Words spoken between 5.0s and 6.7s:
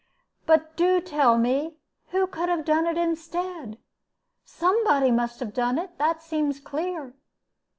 must have done it; that seems